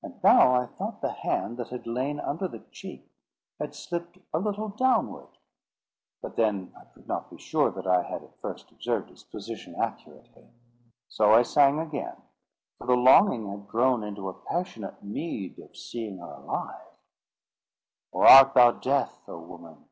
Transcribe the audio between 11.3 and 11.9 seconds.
I sang